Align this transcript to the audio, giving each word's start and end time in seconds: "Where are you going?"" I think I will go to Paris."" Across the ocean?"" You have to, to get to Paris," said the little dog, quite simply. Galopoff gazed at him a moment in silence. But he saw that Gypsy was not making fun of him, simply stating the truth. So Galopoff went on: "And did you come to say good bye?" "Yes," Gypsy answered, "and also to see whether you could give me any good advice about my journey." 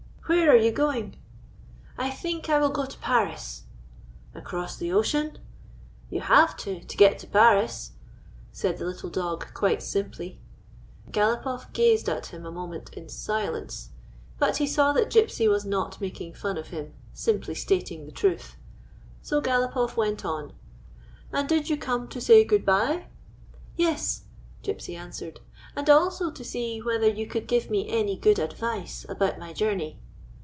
"Where 0.31 0.49
are 0.49 0.55
you 0.55 0.71
going?"" 0.71 1.17
I 1.97 2.09
think 2.09 2.47
I 2.47 2.57
will 2.57 2.69
go 2.69 2.85
to 2.85 2.97
Paris."" 2.99 3.63
Across 4.33 4.77
the 4.77 4.89
ocean?"" 4.93 5.37
You 6.09 6.21
have 6.21 6.55
to, 6.59 6.81
to 6.81 6.97
get 6.97 7.19
to 7.19 7.27
Paris," 7.27 7.91
said 8.53 8.77
the 8.77 8.85
little 8.85 9.09
dog, 9.09 9.53
quite 9.53 9.83
simply. 9.83 10.39
Galopoff 11.11 11.73
gazed 11.73 12.07
at 12.07 12.27
him 12.27 12.45
a 12.45 12.51
moment 12.51 12.91
in 12.93 13.09
silence. 13.09 13.89
But 14.39 14.55
he 14.55 14.65
saw 14.67 14.93
that 14.93 15.09
Gypsy 15.09 15.49
was 15.49 15.65
not 15.65 15.99
making 15.99 16.35
fun 16.35 16.57
of 16.57 16.67
him, 16.69 16.93
simply 17.11 17.53
stating 17.53 18.05
the 18.05 18.11
truth. 18.13 18.55
So 19.21 19.41
Galopoff 19.41 19.97
went 19.97 20.23
on: 20.23 20.53
"And 21.33 21.49
did 21.49 21.69
you 21.69 21.75
come 21.75 22.07
to 22.07 22.21
say 22.21 22.45
good 22.45 22.65
bye?" 22.65 23.07
"Yes," 23.75 24.21
Gypsy 24.63 24.95
answered, 24.97 25.41
"and 25.75 25.89
also 25.89 26.31
to 26.31 26.43
see 26.45 26.81
whether 26.81 27.09
you 27.09 27.27
could 27.27 27.47
give 27.49 27.69
me 27.69 27.89
any 27.89 28.15
good 28.17 28.39
advice 28.39 29.05
about 29.09 29.37
my 29.37 29.51
journey." 29.51 29.97